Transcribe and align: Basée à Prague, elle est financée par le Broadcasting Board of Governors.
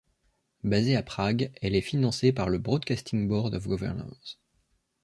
Basée 0.63 0.95
à 0.95 1.03
Prague, 1.03 1.51
elle 1.61 1.75
est 1.75 1.81
financée 1.81 2.31
par 2.33 2.49
le 2.49 2.57
Broadcasting 2.57 3.27
Board 3.27 3.53
of 3.53 3.67
Governors. 3.67 4.39